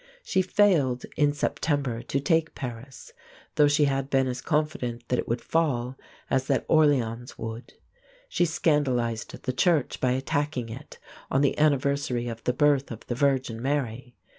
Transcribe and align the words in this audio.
She 0.23 0.41
failed 0.41 1.05
in 1.15 1.31
September 1.31 2.01
to 2.01 2.19
take 2.19 2.55
Paris; 2.55 3.11
though 3.53 3.67
she 3.67 3.85
had 3.85 4.09
been 4.09 4.25
as 4.25 4.41
confident 4.41 5.07
that 5.09 5.19
it 5.19 5.27
would 5.27 5.41
fall 5.41 5.95
as 6.27 6.47
that 6.47 6.67
Orléans 6.67 7.37
would. 7.37 7.73
She 8.27 8.45
scandalized 8.45 9.39
the 9.43 9.53
church 9.53 9.99
by 10.01 10.13
attacking 10.13 10.69
it 10.69 10.97
on 11.29 11.41
the 11.41 11.55
anniversary 11.59 12.27
of 12.27 12.43
the 12.45 12.51
birth 12.53 12.89
of 12.89 13.05
the 13.05 13.13
Virgin 13.13 13.61
Mary. 13.61 14.15